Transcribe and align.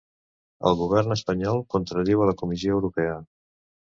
El 0.69 0.77
govern 0.77 1.15
espanyol 1.15 1.61
contradiu 1.73 2.23
a 2.23 2.31
la 2.31 2.35
Comissió 2.39 2.73
Europea 2.81 3.19